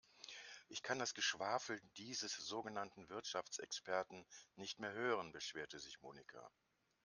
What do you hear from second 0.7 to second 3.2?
kann das Geschwafel dieses sogenannten